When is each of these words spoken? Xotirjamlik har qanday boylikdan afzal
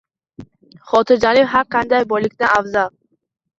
Xotirjamlik 0.91 1.53
har 1.53 1.69
qanday 1.77 2.09
boylikdan 2.15 2.53
afzal 2.59 2.93